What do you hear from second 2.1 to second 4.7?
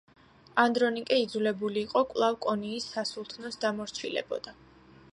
კვლავ კონიის სასულთნოს დამორჩილებოდა.